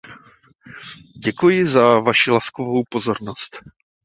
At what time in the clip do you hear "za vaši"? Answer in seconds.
1.67-2.31